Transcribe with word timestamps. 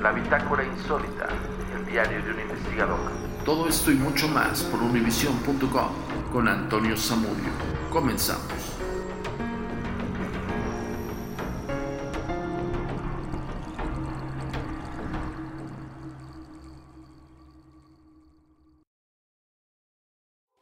la 0.00 0.12
bitácora 0.12 0.64
insólita, 0.64 1.28
el 1.76 1.86
diario 1.86 2.22
de 2.22 2.32
un 2.32 2.40
investigador. 2.40 2.98
Todo 3.44 3.68
esto 3.68 3.90
y 3.90 3.94
mucho 3.94 4.28
más 4.28 4.62
por 4.62 4.82
univision.com 4.82 5.88
con 6.32 6.48
Antonio 6.48 6.96
Zamudio. 6.96 7.50
Comenzamos. 7.90 8.42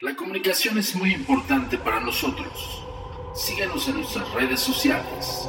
La 0.01 0.17
comunicación 0.17 0.79
es 0.79 0.97
muy 0.97 1.13
importante 1.15 1.79
para 1.79 2.01
nosotros. 2.01 2.85
Síguenos 3.35 3.87
en 3.89 3.97
nuestras 3.97 4.33
redes 4.33 4.61
sociales. 4.61 5.49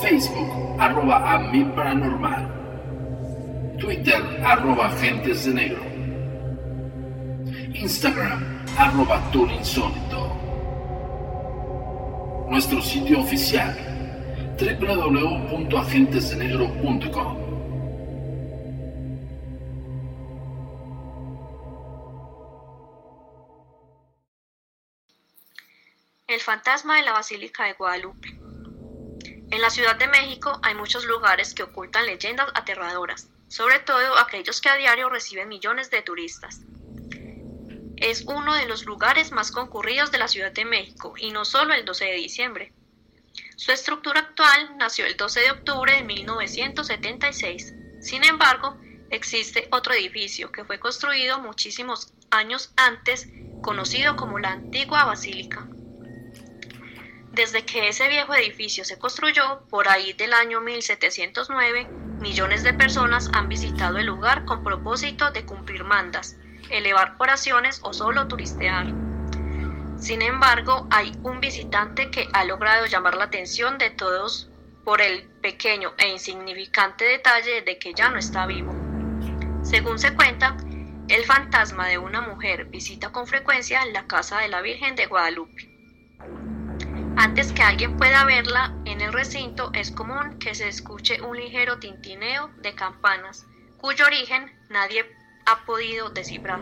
Facebook, 0.00 0.76
arroba 0.78 1.32
a 1.32 1.38
mi 1.38 1.64
paranormal. 1.64 2.55
Twitter, 3.78 4.22
arroba 4.44 4.86
agentes 4.86 5.44
de 5.44 5.52
negro. 5.52 5.84
Instagram, 7.74 8.64
arroba 8.78 9.20
insólito. 9.34 10.32
Nuestro 12.48 12.80
sitio 12.80 13.20
oficial, 13.20 13.76
www.agentesdenegro.com. 14.58 17.36
El 26.26 26.40
fantasma 26.40 26.96
de 26.96 27.02
la 27.02 27.12
Basílica 27.12 27.64
de 27.64 27.74
Guadalupe. 27.74 28.30
En 29.50 29.60
la 29.60 29.68
Ciudad 29.70 29.96
de 29.96 30.08
México 30.08 30.58
hay 30.62 30.74
muchos 30.74 31.04
lugares 31.04 31.52
que 31.54 31.62
ocultan 31.62 32.06
leyendas 32.06 32.48
aterradoras, 32.54 33.30
sobre 33.48 33.78
todo 33.80 34.18
aquellos 34.18 34.60
que 34.60 34.68
a 34.68 34.76
diario 34.76 35.08
reciben 35.08 35.48
millones 35.48 35.90
de 35.90 36.02
turistas. 36.02 36.60
Es 37.96 38.24
uno 38.26 38.54
de 38.54 38.66
los 38.66 38.84
lugares 38.84 39.32
más 39.32 39.50
concurridos 39.50 40.10
de 40.12 40.18
la 40.18 40.28
Ciudad 40.28 40.52
de 40.52 40.64
México 40.64 41.14
y 41.16 41.30
no 41.30 41.44
solo 41.44 41.72
el 41.72 41.84
12 41.84 42.04
de 42.04 42.14
diciembre. 42.14 42.72
Su 43.56 43.72
estructura 43.72 44.20
actual 44.20 44.76
nació 44.76 45.06
el 45.06 45.16
12 45.16 45.40
de 45.40 45.50
octubre 45.50 45.92
de 45.92 46.02
1976. 46.02 47.74
Sin 48.00 48.24
embargo, 48.24 48.76
existe 49.10 49.68
otro 49.72 49.94
edificio 49.94 50.52
que 50.52 50.64
fue 50.64 50.78
construido 50.78 51.38
muchísimos 51.40 52.12
años 52.30 52.72
antes, 52.76 53.28
conocido 53.62 54.16
como 54.16 54.38
la 54.38 54.52
antigua 54.52 55.04
Basílica. 55.04 55.66
Desde 57.36 57.66
que 57.66 57.88
ese 57.88 58.08
viejo 58.08 58.34
edificio 58.34 58.82
se 58.82 58.98
construyó, 58.98 59.60
por 59.68 59.90
ahí 59.90 60.14
del 60.14 60.32
año 60.32 60.62
1709, 60.62 61.86
millones 62.18 62.62
de 62.62 62.72
personas 62.72 63.28
han 63.34 63.50
visitado 63.50 63.98
el 63.98 64.06
lugar 64.06 64.46
con 64.46 64.64
propósito 64.64 65.30
de 65.32 65.44
cumplir 65.44 65.84
mandas, 65.84 66.38
elevar 66.70 67.14
oraciones 67.18 67.80
o 67.82 67.92
solo 67.92 68.26
turistear. 68.26 68.86
Sin 69.98 70.22
embargo, 70.22 70.86
hay 70.90 71.12
un 71.24 71.40
visitante 71.40 72.10
que 72.10 72.26
ha 72.32 72.44
logrado 72.44 72.86
llamar 72.86 73.16
la 73.16 73.24
atención 73.24 73.76
de 73.76 73.90
todos 73.90 74.48
por 74.82 75.02
el 75.02 75.24
pequeño 75.42 75.92
e 75.98 76.08
insignificante 76.08 77.04
detalle 77.04 77.60
de 77.60 77.78
que 77.78 77.92
ya 77.92 78.08
no 78.08 78.18
está 78.18 78.46
vivo. 78.46 78.74
Según 79.62 79.98
se 79.98 80.14
cuenta, 80.14 80.56
el 81.08 81.26
fantasma 81.26 81.86
de 81.86 81.98
una 81.98 82.22
mujer 82.22 82.64
visita 82.64 83.12
con 83.12 83.26
frecuencia 83.26 83.84
la 83.92 84.06
casa 84.06 84.38
de 84.38 84.48
la 84.48 84.62
Virgen 84.62 84.96
de 84.96 85.04
Guadalupe. 85.04 85.75
Antes 87.16 87.52
que 87.52 87.62
alguien 87.62 87.96
pueda 87.96 88.24
verla 88.24 88.74
en 88.84 89.00
el 89.00 89.12
recinto, 89.12 89.70
es 89.72 89.90
común 89.90 90.38
que 90.38 90.54
se 90.54 90.68
escuche 90.68 91.22
un 91.22 91.36
ligero 91.36 91.78
tintineo 91.78 92.50
de 92.58 92.74
campanas, 92.74 93.46
cuyo 93.78 94.04
origen 94.04 94.52
nadie 94.68 95.06
ha 95.46 95.64
podido 95.64 96.10
descifrar. 96.10 96.60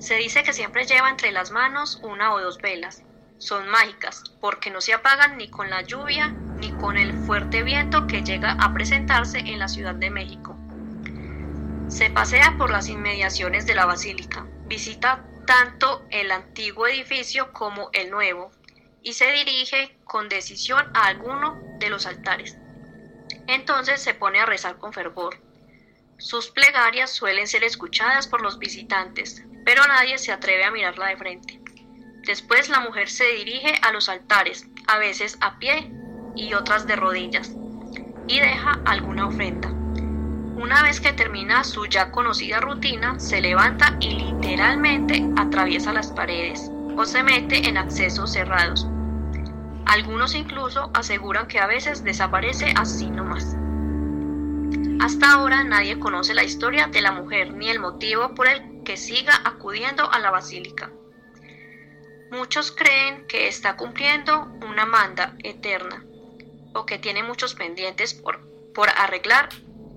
Se 0.00 0.16
dice 0.16 0.42
que 0.42 0.52
siempre 0.52 0.84
lleva 0.84 1.10
entre 1.10 1.30
las 1.30 1.52
manos 1.52 2.00
una 2.02 2.34
o 2.34 2.40
dos 2.40 2.58
velas. 2.58 3.04
Son 3.38 3.68
mágicas, 3.68 4.24
porque 4.40 4.70
no 4.70 4.80
se 4.80 4.94
apagan 4.94 5.36
ni 5.36 5.48
con 5.48 5.70
la 5.70 5.82
lluvia 5.82 6.34
ni 6.58 6.72
con 6.72 6.96
el 6.96 7.12
fuerte 7.12 7.62
viento 7.62 8.06
que 8.06 8.22
llega 8.22 8.52
a 8.52 8.74
presentarse 8.74 9.38
en 9.38 9.58
la 9.58 9.68
Ciudad 9.68 9.94
de 9.94 10.10
México. 10.10 10.56
Se 11.88 12.10
pasea 12.10 12.56
por 12.58 12.70
las 12.70 12.88
inmediaciones 12.88 13.66
de 13.66 13.74
la 13.74 13.86
basílica, 13.86 14.46
visita 14.66 15.24
tanto 15.46 16.04
el 16.10 16.30
antiguo 16.30 16.86
edificio 16.86 17.52
como 17.52 17.90
el 17.92 18.10
nuevo, 18.10 18.52
y 19.02 19.14
se 19.14 19.30
dirige 19.32 19.96
con 20.04 20.28
decisión 20.28 20.90
a 20.94 21.06
alguno 21.06 21.60
de 21.78 21.90
los 21.90 22.06
altares. 22.06 22.56
Entonces 23.46 24.00
se 24.02 24.14
pone 24.14 24.38
a 24.38 24.46
rezar 24.46 24.78
con 24.78 24.92
fervor. 24.92 25.38
Sus 26.18 26.50
plegarias 26.50 27.10
suelen 27.10 27.46
ser 27.46 27.64
escuchadas 27.64 28.26
por 28.26 28.42
los 28.42 28.58
visitantes, 28.58 29.42
pero 29.64 29.86
nadie 29.86 30.18
se 30.18 30.32
atreve 30.32 30.64
a 30.64 30.70
mirarla 30.70 31.08
de 31.08 31.16
frente. 31.16 31.60
Después 32.26 32.68
la 32.68 32.80
mujer 32.80 33.08
se 33.08 33.26
dirige 33.32 33.74
a 33.82 33.92
los 33.92 34.08
altares, 34.08 34.66
a 34.86 34.98
veces 34.98 35.38
a 35.40 35.58
pie 35.58 35.90
y 36.36 36.52
otras 36.52 36.86
de 36.86 36.96
rodillas, 36.96 37.52
y 38.26 38.40
deja 38.40 38.80
alguna 38.84 39.26
ofrenda. 39.26 39.68
Una 39.68 40.82
vez 40.82 41.00
que 41.00 41.14
termina 41.14 41.64
su 41.64 41.86
ya 41.86 42.10
conocida 42.10 42.60
rutina, 42.60 43.18
se 43.18 43.40
levanta 43.40 43.96
y 43.98 44.10
literalmente 44.10 45.24
atraviesa 45.36 45.94
las 45.94 46.12
paredes 46.12 46.70
o 47.00 47.06
se 47.06 47.22
mete 47.22 47.66
en 47.66 47.78
accesos 47.78 48.30
cerrados. 48.30 48.86
Algunos 49.86 50.34
incluso 50.34 50.90
aseguran 50.92 51.48
que 51.48 51.58
a 51.58 51.66
veces 51.66 52.04
desaparece 52.04 52.74
así 52.76 53.08
nomás. 53.08 53.56
Hasta 55.00 55.32
ahora 55.32 55.64
nadie 55.64 55.98
conoce 55.98 56.34
la 56.34 56.44
historia 56.44 56.88
de 56.88 57.00
la 57.00 57.12
mujer 57.12 57.54
ni 57.54 57.70
el 57.70 57.80
motivo 57.80 58.34
por 58.34 58.48
el 58.48 58.82
que 58.84 58.98
siga 58.98 59.32
acudiendo 59.46 60.12
a 60.12 60.18
la 60.18 60.30
basílica. 60.30 60.90
Muchos 62.30 62.70
creen 62.70 63.26
que 63.26 63.48
está 63.48 63.78
cumpliendo 63.78 64.52
una 64.68 64.84
manda 64.84 65.34
eterna 65.38 66.04
o 66.74 66.84
que 66.84 66.98
tiene 66.98 67.22
muchos 67.22 67.54
pendientes 67.54 68.12
por, 68.12 68.40
por 68.74 68.90
arreglar 68.90 69.48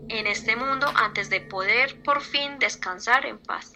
en 0.07 0.25
este 0.25 0.55
mundo 0.55 0.89
antes 0.95 1.29
de 1.29 1.41
poder 1.41 2.01
por 2.01 2.21
fin 2.21 2.59
descansar 2.59 3.25
en 3.25 3.39
paz. 3.39 3.73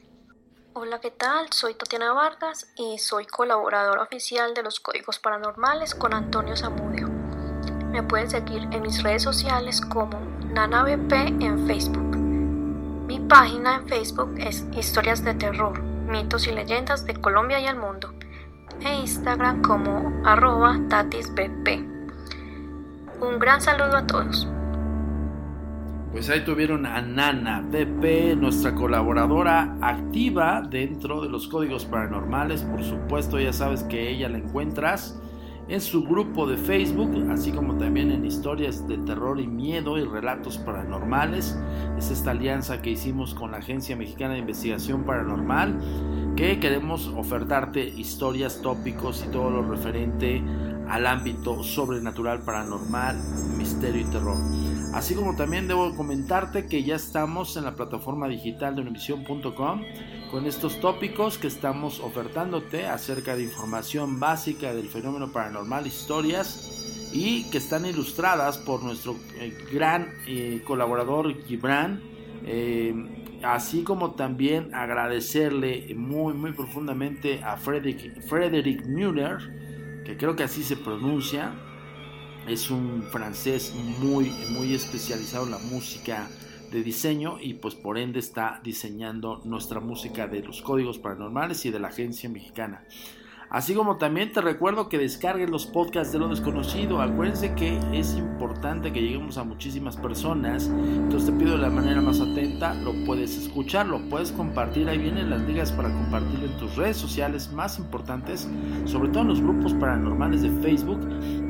Hola, 0.80 1.00
¿qué 1.00 1.10
tal? 1.10 1.48
Soy 1.52 1.74
Tatiana 1.74 2.14
Vargas 2.14 2.72
y 2.76 3.00
soy 3.00 3.26
colaboradora 3.26 4.04
oficial 4.04 4.54
de 4.54 4.62
los 4.62 4.80
Códigos 4.80 5.18
Paranormales 5.18 5.96
con 5.96 6.14
Antonio 6.14 6.56
Zamudio. 6.56 7.10
Me 7.90 8.04
pueden 8.04 8.30
seguir 8.30 8.62
en 8.72 8.84
mis 8.84 9.02
redes 9.02 9.24
sociales 9.24 9.82
como 9.82 10.20
NanaBP 10.54 11.42
en 11.42 11.66
Facebook. 11.66 12.16
Mi 13.08 13.20
página 13.22 13.78
en 13.78 13.88
Facebook 13.88 14.36
es 14.38 14.68
Historias 14.72 15.24
de 15.24 15.34
Terror, 15.34 15.82
Mitos 15.82 16.46
y 16.46 16.52
Leyendas 16.52 17.08
de 17.08 17.20
Colombia 17.20 17.60
y 17.60 17.66
el 17.66 17.78
Mundo 17.78 18.14
e 18.80 18.94
Instagram 19.00 19.64
como 19.64 20.22
arroba 20.28 20.78
tatisbp. 20.90 21.70
Un 23.20 23.40
gran 23.40 23.62
saludo 23.62 23.98
a 23.98 24.06
todos. 24.06 24.48
Pues 26.18 26.31
ahí 26.31 26.44
tuvieron 26.44 26.88
a 26.88 27.00
Nana 27.00 27.62
BP, 27.62 28.36
nuestra 28.38 28.74
colaboradora 28.74 29.78
activa 29.81 30.64
dentro 30.68 31.22
de 31.22 31.30
los 31.30 31.48
códigos 31.48 31.86
paranormales. 31.86 32.64
Por 32.64 32.84
supuesto, 32.84 33.40
ya 33.40 33.54
sabes 33.54 33.84
que 33.84 34.10
ella 34.10 34.28
la 34.28 34.40
encuentras 34.40 35.22
en 35.68 35.80
su 35.80 36.04
grupo 36.06 36.48
de 36.48 36.58
Facebook, 36.58 37.30
así 37.30 37.52
como 37.52 37.78
también 37.78 38.12
en 38.12 38.25
historias 38.25 38.88
de 38.88 38.98
terror 38.98 39.40
y 39.40 39.46
miedo 39.46 40.00
y 40.00 40.06
relatos 40.06 40.58
paranormales. 40.58 41.56
Es 42.00 42.10
esta 42.10 42.31
alianza 42.31 42.81
que 42.81 42.90
hicimos 42.90 43.36
con 43.36 43.52
la 43.52 43.58
Agencia 43.58 43.96
Mexicana 43.96 44.34
de 44.34 44.40
Investigación 44.40 45.04
Paranormal, 45.04 45.80
que 46.36 46.60
queremos 46.60 47.10
ofertarte 47.16 47.88
historias, 47.88 48.64
tópicos 48.64 49.24
y 49.24 49.31
todo 49.31 49.52
lo 49.52 49.69
referente 49.69 50.42
al 50.90 51.06
ámbito 51.06 51.62
sobrenatural, 51.62 52.40
paranormal, 52.42 53.18
misterio 53.56 54.02
y 54.02 54.06
terror. 54.06 54.38
Así 54.94 55.13
como 55.16 55.36
también 55.36 55.68
debo 55.68 55.95
comentarte 55.95 56.66
que 56.66 56.84
ya 56.84 56.95
estamos 56.95 57.56
en 57.57 57.66
la 57.66 57.75
plataforma 57.75 58.28
digital 58.28 58.75
de 58.75 58.81
univision.com 58.81 59.81
con 60.31 60.45
estos 60.45 60.80
tópicos 60.80 61.38
que 61.38 61.48
estamos 61.48 62.00
ofertándote 62.00 62.88
acerca 62.88 63.36
de 63.36 63.44
información 63.44 64.19
básica 64.19 64.74
del 64.74 64.88
fenómeno 64.88 65.31
paranormal, 65.31 65.86
historias 65.88 67.10
y 67.13 67.50
que 67.50 67.57
están 67.57 67.86
ilustradas 67.86 68.57
por 68.57 68.84
nuestro 68.84 69.16
eh, 69.39 69.57
gran 69.72 70.10
eh, 70.28 70.62
colaborador 70.66 71.44
Gibran. 71.45 72.01
Eh, 72.45 72.94
así 73.44 73.83
como 73.83 74.12
también 74.12 74.74
agradecerle 74.74 75.94
muy 75.95 76.33
muy 76.33 76.54
profundamente 76.54 77.42
a 77.44 77.57
Frederick, 77.57 78.22
Frederick 78.28 78.86
Müller, 78.86 79.38
que 80.06 80.18
creo 80.18 80.36
que 80.36 80.44
así 80.44 80.63
se 80.63 80.75
pronuncia, 80.75 81.54
es 82.48 82.72
un 82.72 83.04
francés 83.04 83.74
muy, 84.00 84.32
muy 84.52 84.74
especializado 84.74 85.46
en 85.46 85.52
la 85.52 85.58
música 85.58 86.28
de 86.72 86.84
diseño 86.84 87.38
y 87.42 87.56
pues 87.56 87.76
por 87.76 87.98
ende 87.98 88.20
está 88.20 88.62
diseñando 88.64 89.42
nuestra 89.46 89.80
música 89.80 90.28
de 90.28 90.42
los 90.42 90.62
códigos 90.62 90.98
paranormales 90.98 91.66
y 91.66 91.72
de 91.72 91.80
la 91.80 91.90
agencia 91.90 92.30
mexicana. 92.30 92.84
Así 93.50 93.74
como 93.74 93.96
también 93.96 94.34
te 94.34 94.42
recuerdo 94.42 94.90
que 94.90 94.98
descargues 94.98 95.50
los 95.50 95.68
podcasts 95.68 96.12
de 96.12 96.20
lo 96.20 96.28
desconocido. 96.28 97.02
Acuérdense 97.02 97.56
que 97.56 97.80
es 97.94 98.16
importante 98.16 98.92
que 98.92 99.02
lleguemos 99.02 99.38
a 99.38 99.46
muchísimas 99.46 99.96
personas. 99.96 100.68
Entonces 100.68 101.30
te 101.30 101.38
pido 101.38 101.54
de 101.54 101.60
la 101.60 101.70
manera 101.70 102.02
más 102.02 102.20
atenta, 102.20 102.74
lo 102.74 102.94
puedes 103.06 103.38
escuchar, 103.38 103.86
lo 103.86 104.02
puedes 104.10 104.34
compartir. 104.34 104.90
Ahí 104.90 104.98
vienen 104.98 105.30
las 105.30 105.42
ligas 105.44 105.72
para 105.72 105.88
compartir 105.90 106.44
en 106.44 106.58
tus 106.58 106.76
redes 106.76 106.98
sociales 106.98 107.50
más 107.54 107.80
importantes, 107.80 108.50
sobre 108.84 109.10
todo 109.10 109.22
en 109.22 109.30
los 109.30 109.42
grupos 109.42 109.74
paranormales 109.76 110.42
de 110.42 110.50
Facebook, 110.62 111.00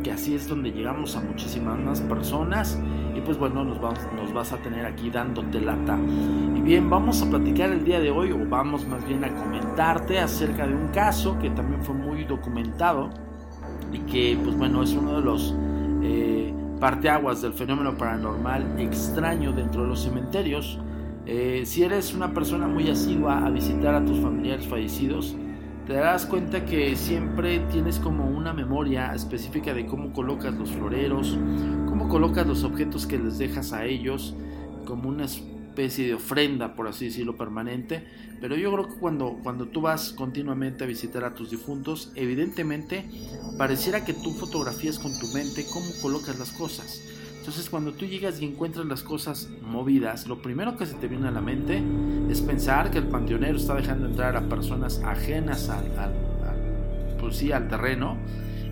que 0.07 0.13
así 0.13 0.36
es 0.36 0.48
donde 0.48 0.71
llegamos 0.71 1.18
a 1.18 1.19
muchísimas 1.19 1.77
más 1.80 2.00
personas. 2.00 2.80
Y 3.13 3.19
pues 3.19 3.38
bueno, 3.38 3.65
nos, 3.65 3.81
vamos, 3.81 4.00
nos 4.15 4.33
vas 4.33 4.54
a 4.54 4.57
tener 4.57 4.86
aquí 4.86 5.09
dándote 5.09 5.59
lata. 5.59 6.00
Y 6.56 6.62
bien, 6.62 6.89
vamos 6.89 7.21
a 7.21 7.30
platicar 7.30 7.71
el 7.71 7.83
día 7.83 8.00
de 8.00 8.09
hoy, 8.09 8.31
o 8.31 8.38
vamos 8.48 8.88
más 8.88 9.06
bien 9.06 9.25
a 9.25 9.36
comentarte 9.36 10.18
acerca 10.19 10.65
de 10.65 10.74
un 10.74 10.88
caso 10.89 11.38
que 11.39 11.50
también 11.50 11.83
fue 11.83 11.94
muy 11.94 12.24
documentado 12.24 13.09
y 13.92 14.00
que 14.00 14.39
pues 14.42 14.57
bueno 14.57 14.81
es 14.83 14.94
uno 14.94 15.18
de 15.18 15.21
los 15.21 15.56
eh, 16.04 16.54
parteaguas 16.80 17.42
del 17.42 17.54
fenómeno 17.54 17.98
paranormal 17.98 18.80
extraño 18.80 19.51
dentro 19.51 19.81
de 19.81 19.89
los 19.89 20.04
cementerios. 20.04 20.80
Eh, 21.25 21.63
si 21.65 21.83
eres 21.83 22.13
una 22.13 22.33
persona 22.33 22.68
muy 22.68 22.89
asidua 22.89 23.45
a 23.45 23.50
visitar 23.50 23.94
a 23.94 24.06
tus 24.06 24.21
familiares 24.21 24.68
fallecidos, 24.68 25.36
te 25.88 25.94
darás 25.94 26.25
cuenta 26.25 26.66
que 26.66 26.98
siempre 26.98 27.60
tienes 27.72 27.98
como 27.98 28.28
una 28.28 28.51
memoria 28.51 29.16
específica 29.16 29.74
de 29.74 29.86
cómo 29.86 30.12
colocas 30.12 30.54
los 30.54 30.69
floreros, 30.72 31.38
cómo 31.88 32.10
colocas 32.10 32.45
los 32.45 32.66
objetos 32.66 33.07
que 33.07 33.18
les 33.18 33.38
dejas 33.38 33.72
a 33.72 33.86
ellos, 33.86 34.36
como 34.86 35.07
una 35.07 35.24
especie 35.24 36.07
de 36.07 36.16
ofrenda, 36.16 36.75
por 36.75 36.89
así 36.89 37.06
decirlo, 37.06 37.38
permanente. 37.38 38.06
Pero 38.42 38.57
yo 38.57 38.74
creo 38.74 38.89
que 38.89 38.95
cuando, 38.95 39.39
cuando 39.42 39.68
tú 39.68 39.80
vas 39.80 40.12
continuamente 40.12 40.84
a 40.84 40.88
visitar 40.88 41.24
a 41.24 41.34
tus 41.34 41.51
difuntos, 41.51 42.12
evidentemente 42.16 43.06
pareciera 43.57 44.04
que 44.04 44.13
tú 44.13 44.33
fotografías 44.33 45.00
con 45.00 45.18
tu 45.18 45.28
mente 45.28 45.66
cómo 45.72 45.88
colocas 46.01 46.38
las 46.38 46.51
cosas. 46.51 47.01
Entonces 47.48 47.70
cuando 47.70 47.94
tú 47.94 48.06
llegas 48.06 48.42
y 48.42 48.46
encuentras 48.46 48.86
las 48.88 49.04
cosas 49.04 49.48
movidas, 49.62 50.28
lo 50.28 50.42
primero 50.42 50.76
que 50.76 50.86
se 50.86 50.96
te 50.96 51.08
viene 51.08 51.30
a 51.30 51.32
la 51.32 51.40
mente 51.40 51.82
es 52.30 52.42
pensar 52.42 52.92
que 52.92 52.98
el 52.98 53.08
panteonero 53.08 53.56
está 53.56 53.74
dejando 53.74 54.06
entrar 54.06 54.36
a 54.36 54.50
personas 54.50 55.02
ajenas 55.06 55.70
al, 55.70 55.86
pues 57.22 57.38
sí, 57.38 57.54
al 57.54 57.70
terreno 57.70 58.18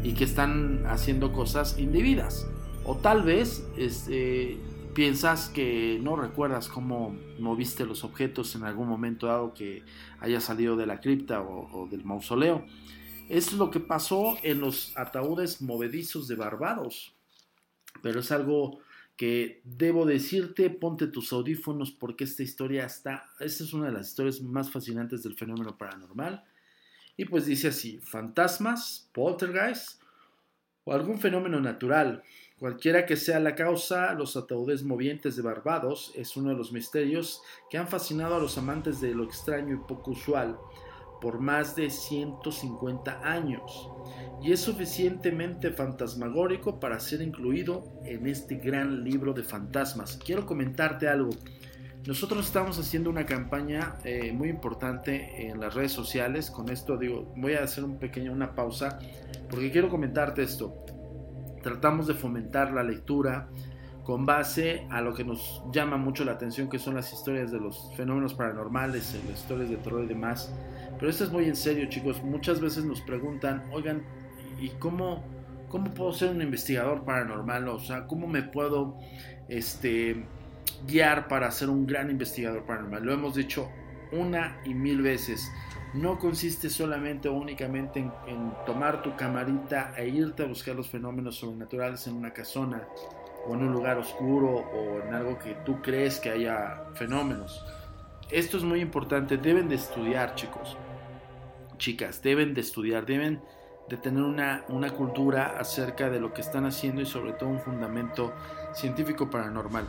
y 0.04 0.12
que 0.12 0.26
están 0.26 0.86
haciendo 0.88 1.32
cosas 1.32 1.80
indebidas. 1.80 2.48
O 2.84 2.98
tal 2.98 3.24
vez 3.24 3.66
este, 3.78 4.58
piensas 4.94 5.48
que 5.48 5.98
no 6.04 6.18
recuerdas 6.18 6.68
cómo 6.68 7.16
moviste 7.40 7.86
los 7.86 8.04
objetos 8.04 8.56
en 8.56 8.66
algún 8.66 8.90
momento 8.90 9.28
dado 9.28 9.54
que 9.54 9.84
haya 10.20 10.42
salido 10.42 10.76
de 10.76 10.86
la 10.86 11.00
cripta 11.00 11.40
o, 11.40 11.70
o 11.72 11.88
del 11.88 12.04
mausoleo. 12.04 12.66
Es 13.30 13.54
lo 13.54 13.72
que 13.72 13.80
pasó 13.80 14.36
en 14.44 14.60
los 14.60 14.92
ataúdes 14.98 15.62
movedizos 15.62 16.28
de 16.28 16.36
Barbados 16.36 17.15
pero 18.06 18.20
es 18.20 18.32
algo 18.32 18.82
que 19.18 19.62
debo 19.64 20.06
decirte, 20.06 20.70
ponte 20.70 21.08
tus 21.08 21.34
audífonos 21.34 21.90
porque 21.90 22.26
esta 22.26 22.44
historia 22.44 22.86
está, 22.86 23.32
esta 23.40 23.64
es 23.64 23.74
una 23.74 23.88
de 23.88 23.94
las 23.94 24.10
historias 24.10 24.42
más 24.42 24.70
fascinantes 24.70 25.24
del 25.24 25.34
fenómeno 25.34 25.76
paranormal. 25.76 26.44
Y 27.18 27.26
pues 27.26 27.48
dice 27.48 27.70
así, 27.70 27.98
fantasmas, 27.98 29.10
poltergeist 29.12 30.04
o 30.84 30.94
algún 30.94 31.18
fenómeno 31.18 31.60
natural, 31.60 32.22
cualquiera 32.60 33.08
que 33.08 33.18
sea 33.18 33.40
la 33.40 33.56
causa, 33.56 34.14
los 34.14 34.38
ataúdes 34.38 34.84
movientes 34.84 35.36
de 35.36 35.42
Barbados 35.42 36.12
es 36.14 36.38
uno 36.38 36.52
de 36.52 36.58
los 36.58 36.72
misterios 36.72 37.42
que 37.72 37.80
han 37.80 37.88
fascinado 37.88 38.36
a 38.36 38.40
los 38.40 38.56
amantes 38.60 39.02
de 39.02 39.16
lo 39.16 39.24
extraño 39.24 39.74
y 39.74 39.88
poco 39.88 40.12
usual 40.12 40.60
por 41.22 41.40
más 41.40 41.76
de 41.76 41.90
150 41.90 43.22
años 43.24 43.90
y 44.42 44.52
es 44.52 44.60
suficientemente 44.60 45.72
fantasmagórico 45.72 46.80
para 46.80 47.00
ser 47.00 47.22
incluido 47.22 47.84
en 48.04 48.28
este 48.28 48.56
gran 48.56 49.04
libro 49.04 49.34
de 49.34 49.44
fantasmas. 49.44 50.20
Quiero 50.24 50.46
comentarte 50.46 51.08
algo. 51.08 51.32
Nosotros 52.06 52.46
estamos 52.46 52.78
haciendo 52.78 53.10
una 53.10 53.26
campaña 53.26 53.96
eh, 54.04 54.32
muy 54.32 54.50
importante 54.50 55.48
en 55.48 55.60
las 55.60 55.74
redes 55.74 55.92
sociales. 55.92 56.52
Con 56.52 56.70
esto 56.70 56.98
digo, 56.98 57.34
voy 57.36 57.54
a 57.54 57.64
hacer 57.64 57.84
un 57.84 57.98
pequeño, 57.98 58.32
una 58.32 58.54
pausa, 58.54 59.00
porque 59.50 59.72
quiero 59.72 59.90
comentarte 59.90 60.44
esto. 60.44 60.86
Tratamos 61.64 62.06
de 62.06 62.14
fomentar 62.14 62.72
la 62.72 62.84
lectura 62.84 63.50
con 64.04 64.24
base 64.24 64.86
a 64.92 65.02
lo 65.02 65.16
que 65.16 65.24
nos 65.24 65.64
llama 65.72 65.98
mucho 65.98 66.24
la 66.24 66.34
atención, 66.34 66.70
que 66.70 66.78
son 66.78 66.94
las 66.94 67.12
historias 67.12 67.52
de 67.52 67.60
los 67.60 67.92
fenómenos 67.98 68.36
paranormales, 68.36 69.20
las 69.28 69.40
historias 69.40 69.72
de 69.72 69.78
terror 69.78 70.04
y 70.04 70.08
demás. 70.08 70.54
Pero 70.98 71.10
esto 71.10 71.26
es 71.26 71.32
muy 71.32 71.46
en 71.46 71.56
serio, 71.56 71.88
chicos. 71.90 72.24
Muchas 72.24 72.62
veces 72.62 72.86
nos 72.86 73.02
preguntan, 73.02 73.64
oigan, 73.72 74.04
¿y 74.60 74.70
cómo, 74.80 75.24
cómo 75.70 75.94
puedo 75.94 76.14
ser 76.14 76.30
un 76.32 76.42
investigador 76.42 77.04
paranormal? 77.04 77.68
O 77.68 77.80
sea, 77.80 78.08
¿cómo 78.08 78.28
me 78.28 78.44
puedo 78.44 78.98
este, 79.50 80.26
guiar 80.88 81.28
para 81.28 81.52
ser 81.52 81.70
un 81.70 81.86
gran 81.86 82.10
investigador 82.10 82.64
paranormal? 82.66 83.04
Lo 83.04 83.14
hemos 83.14 83.36
dicho 83.36 83.70
una 84.12 84.58
y 84.64 84.74
mil 84.74 85.02
veces. 85.02 85.52
No 85.94 86.18
consiste 86.20 86.70
solamente 86.70 87.30
o 87.30 87.34
únicamente 87.34 88.00
en, 88.00 88.12
en 88.28 88.54
tomar 88.66 89.02
tu 89.02 89.16
camarita 89.16 89.94
e 89.98 90.08
irte 90.08 90.44
a 90.44 90.48
buscar 90.48 90.76
los 90.76 90.90
fenómenos 90.90 91.36
sobrenaturales 91.38 92.08
en 92.08 92.16
una 92.16 92.32
casona. 92.32 92.84
o 93.48 93.54
en 93.54 93.62
un 93.62 93.72
lugar 93.74 93.98
oscuro 93.98 94.50
o 94.50 95.02
en 95.08 95.14
algo 95.14 95.38
que 95.38 95.54
tú 95.66 95.82
crees 95.82 96.20
que 96.20 96.32
haya 96.32 96.84
fenómenos. 96.96 97.64
Esto 98.32 98.58
es 98.58 98.64
muy 98.64 98.82
importante, 98.82 99.38
deben 99.38 99.70
de 99.70 99.76
estudiar 99.76 100.34
chicos, 100.34 100.76
chicas, 101.78 102.22
deben 102.22 102.54
de 102.54 102.62
estudiar, 102.62 103.06
deben 103.06 103.42
de 103.90 103.98
tener 103.98 104.24
una, 104.24 104.66
una 104.70 104.90
cultura 104.90 105.58
acerca 105.60 106.10
de 106.10 106.20
lo 106.20 106.34
que 106.34 106.42
están 106.42 106.66
haciendo 106.66 107.02
y 107.02 107.06
sobre 107.06 107.34
todo 107.34 107.50
un 107.50 107.60
fundamento 107.60 108.34
científico 108.74 109.30
paranormal. 109.30 109.88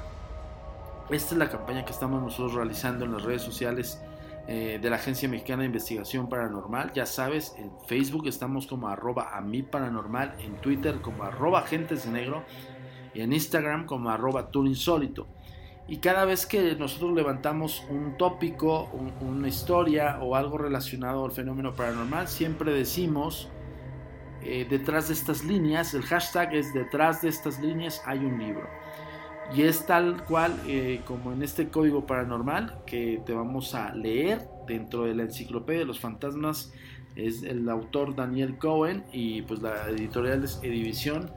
Esta 1.10 1.34
es 1.34 1.38
la 1.38 1.48
campaña 1.48 1.84
que 1.84 1.92
estamos 1.92 2.20
nosotros 2.20 2.54
realizando 2.54 3.04
en 3.04 3.12
las 3.12 3.22
redes 3.22 3.42
sociales 3.42 4.00
eh, 4.48 4.78
de 4.80 4.90
la 4.90 4.96
Agencia 4.96 5.28
Mexicana 5.28 5.62
de 5.62 5.66
Investigación 5.66 6.28
Paranormal. 6.28 6.92
Ya 6.92 7.04
sabes, 7.04 7.54
en 7.58 7.70
Facebook 7.86 8.28
estamos 8.28 8.66
como 8.66 8.88
arroba 8.88 9.36
a 9.36 9.40
mí 9.40 9.62
paranormal, 9.62 10.36
en 10.38 10.56
Twitter 10.56 11.00
como 11.00 11.24
arroba 11.24 11.60
agentes 11.60 12.06
negro 12.06 12.44
y 13.12 13.22
en 13.22 13.32
Instagram 13.32 13.86
como 13.86 14.10
arroba 14.10 14.48
insólito. 14.52 15.26
Y 15.88 15.98
cada 15.98 16.24
vez 16.24 16.46
que 16.46 16.74
nosotros 16.74 17.14
levantamos 17.14 17.84
un 17.88 18.16
tópico, 18.16 18.90
una 19.20 19.46
historia 19.46 20.18
o 20.20 20.34
algo 20.34 20.58
relacionado 20.58 21.24
al 21.24 21.30
fenómeno 21.30 21.74
paranormal, 21.74 22.26
siempre 22.26 22.72
decimos 22.72 23.48
eh, 24.42 24.66
detrás 24.68 25.08
de 25.08 25.14
estas 25.14 25.44
líneas, 25.44 25.94
el 25.94 26.02
hashtag 26.02 26.54
es 26.54 26.74
detrás 26.74 27.22
de 27.22 27.28
estas 27.28 27.60
líneas 27.60 28.02
hay 28.04 28.18
un 28.18 28.38
libro. 28.38 28.68
Y 29.54 29.62
es 29.62 29.86
tal 29.86 30.24
cual 30.24 30.60
eh, 30.66 31.02
como 31.06 31.32
en 31.32 31.42
este 31.42 31.68
código 31.68 32.04
paranormal 32.04 32.82
que 32.84 33.22
te 33.24 33.32
vamos 33.32 33.74
a 33.76 33.94
leer 33.94 34.48
dentro 34.66 35.04
de 35.04 35.14
la 35.14 35.22
enciclopedia 35.22 35.80
de 35.80 35.86
los 35.86 36.00
fantasmas. 36.00 36.72
Es 37.14 37.44
el 37.44 37.68
autor 37.68 38.16
Daniel 38.16 38.58
Cohen 38.58 39.04
y 39.12 39.42
pues 39.42 39.62
la 39.62 39.88
editorial 39.88 40.42
es 40.42 40.58
Edivisión. 40.62 41.30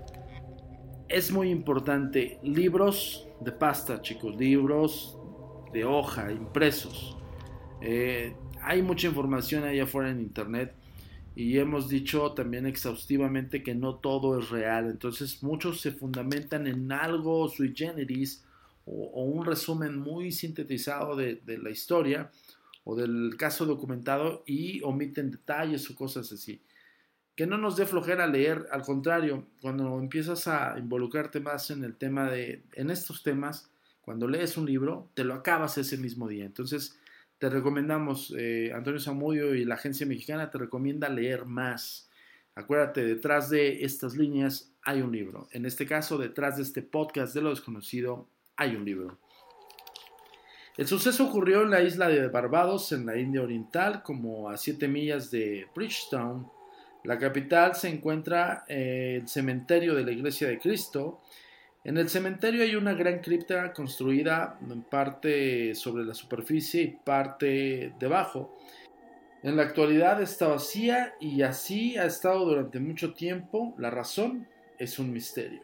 Es 1.07 1.31
muy 1.31 1.51
importante. 1.51 2.39
Libros 2.41 3.28
de 3.41 3.51
pasta, 3.51 4.01
chicos. 4.01 4.36
Libros 4.36 5.17
de 5.72 5.86
hoja, 5.86 6.31
impresos. 6.31 7.17
Eh, 7.81 8.36
hay 8.62 8.81
mucha 8.81 9.08
información 9.08 9.63
allá 9.63 9.84
afuera 9.84 10.10
en 10.10 10.19
internet 10.19 10.74
y 11.36 11.58
hemos 11.58 11.88
dicho 11.88 12.34
también 12.34 12.65
exhaustivamente 12.65 13.63
que 13.63 13.75
no 13.75 13.96
todo 13.96 14.39
es 14.39 14.50
real. 14.50 14.89
Entonces 14.89 15.41
muchos 15.43 15.79
se 15.79 15.91
fundamentan 15.91 16.67
en 16.67 16.91
algo 16.91 17.48
sui 17.48 17.74
generis 17.75 18.43
o, 18.86 19.24
un 19.24 19.46
resumen 19.46 19.98
muy 19.98 20.31
sintetizado 20.31 21.15
de, 21.15 21.41
la 21.46 21.69
historia 21.69 22.31
o 22.84 22.96
del 22.96 23.36
caso 23.38 23.65
documentado 23.65 24.43
y 24.46 24.81
omiten 24.81 25.31
detalles 25.31 25.89
o 25.89 25.96
cosas 25.96 26.31
así. 26.31 26.62
Que 27.39 27.48
no 27.48 27.58
nos 27.58 27.77
dé 27.77 27.86
flojera 27.86 28.27
leer, 28.27 28.67
al 28.69 28.81
contrario, 28.81 29.46
cuando 29.62 29.98
empiezas 29.98 30.46
a 30.50 30.77
involucrarte 30.77 31.39
más 31.39 31.72
en 31.72 31.86
el 31.86 31.96
tema 31.96 32.29
de, 32.29 32.63
en 32.74 32.89
estos 32.89 33.24
temas, 33.24 33.72
cuando 34.01 34.27
lees 34.27 34.58
un 34.58 34.65
libro, 34.65 35.10
te 35.13 35.24
lo 35.24 35.36
acabas 35.36 35.77
ese 35.77 35.96
mismo 35.96 36.27
día. 36.27 36.43
Entonces, 36.43 37.00
te 37.38 37.50
recomendamos, 37.50 38.36
eh, 38.38 38.74
Antonio 38.75 39.00
Zamudio 39.00 39.55
y 39.55 39.63
la 39.63 39.75
agencia 39.75 40.05
mexicana 40.05 40.51
te 40.51 40.58
recomienda 40.58 41.08
leer 41.08 41.46
más. 41.46 42.10
Acuérdate, 42.55 43.05
detrás 43.05 43.50
de 43.50 43.86
estas 43.86 44.17
líneas 44.17 44.74
hay 44.81 45.01
un 45.01 45.13
libro. 45.13 45.48
En 45.53 45.65
este 45.65 45.86
caso, 45.86 46.17
detrás 46.17 46.58
de 46.58 46.63
este 46.63 46.81
podcast 46.81 47.34
de 47.34 47.41
lo 47.41 47.51
desconocido, 47.51 48.27
hay 48.58 48.75
un 48.75 48.84
libro. 48.84 49.17
El 50.75 50.88
suceso 50.88 51.24
ocurrió 51.24 51.62
en 51.62 51.69
la 51.69 51.84
isla 51.84 52.10
de 52.10 52.27
Barbados, 52.27 52.91
en 52.91 53.05
la 53.05 53.17
India 53.17 53.41
Oriental, 53.41 54.03
como 54.03 54.50
a 54.50 54.58
7 54.58 54.89
millas 54.89 55.31
de 55.31 55.67
Bridgetown. 55.74 56.58
La 57.03 57.17
capital 57.17 57.75
se 57.75 57.89
encuentra 57.89 58.65
el 58.67 59.27
cementerio 59.27 59.95
de 59.95 60.03
la 60.03 60.11
Iglesia 60.11 60.47
de 60.47 60.59
Cristo, 60.59 61.21
en 61.85 61.97
el 61.97 62.09
cementerio 62.09 62.63
hay 62.63 62.75
una 62.75 62.93
gran 62.93 63.19
cripta 63.19 63.71
construida 63.71 64.59
en 64.69 64.81
parte 64.81 65.73
sobre 65.75 66.03
la 66.03 66.13
superficie 66.13 66.81
y 66.81 66.87
parte 66.87 67.93
debajo. 67.97 68.57
En 69.43 69.55
la 69.55 69.63
actualidad 69.63 70.21
está 70.21 70.49
vacía 70.49 71.15
y 71.21 71.41
así 71.41 71.97
ha 71.97 72.03
estado 72.03 72.45
durante 72.45 72.79
mucho 72.79 73.13
tiempo. 73.13 73.73
La 73.77 73.89
razón 73.89 74.45
es 74.77 74.99
un 74.99 75.13
misterio. 75.13 75.61